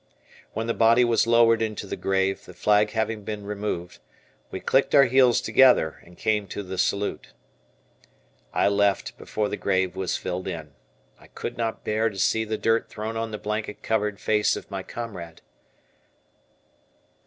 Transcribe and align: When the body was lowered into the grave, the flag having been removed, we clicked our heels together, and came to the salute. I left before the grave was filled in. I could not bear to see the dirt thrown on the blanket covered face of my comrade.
When 0.53 0.65
the 0.65 0.73
body 0.73 1.05
was 1.05 1.27
lowered 1.27 1.61
into 1.61 1.85
the 1.85 1.95
grave, 1.95 2.45
the 2.45 2.55
flag 2.55 2.89
having 2.89 3.23
been 3.23 3.45
removed, 3.45 3.99
we 4.49 4.59
clicked 4.59 4.95
our 4.95 5.03
heels 5.03 5.39
together, 5.41 5.99
and 6.03 6.17
came 6.17 6.47
to 6.47 6.63
the 6.63 6.79
salute. 6.79 7.33
I 8.51 8.67
left 8.67 9.15
before 9.19 9.47
the 9.47 9.57
grave 9.57 9.95
was 9.95 10.17
filled 10.17 10.47
in. 10.47 10.73
I 11.19 11.27
could 11.27 11.55
not 11.55 11.83
bear 11.83 12.09
to 12.09 12.17
see 12.17 12.45
the 12.45 12.57
dirt 12.57 12.89
thrown 12.89 13.15
on 13.15 13.29
the 13.29 13.37
blanket 13.37 13.83
covered 13.83 14.19
face 14.19 14.55
of 14.55 14.71
my 14.71 14.81
comrade. 14.81 15.41